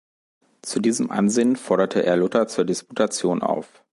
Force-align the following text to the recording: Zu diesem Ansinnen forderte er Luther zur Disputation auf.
Zu 0.63 0.79
diesem 0.79 1.11
Ansinnen 1.11 1.55
forderte 1.55 2.03
er 2.03 2.17
Luther 2.17 2.47
zur 2.47 2.65
Disputation 2.65 3.43
auf. 3.43 3.83